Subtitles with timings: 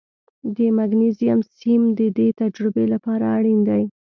[0.55, 3.83] د مګنیزیم سیم د دې تجربې لپاره اړین دی.